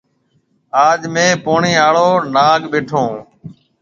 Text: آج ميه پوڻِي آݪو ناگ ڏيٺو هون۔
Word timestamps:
آج 0.87 0.99
ميه 1.13 1.29
پوڻِي 1.43 1.73
آݪو 1.85 2.09
ناگ 2.35 2.61
ڏيٺو 2.71 2.97
هون۔ 3.05 3.15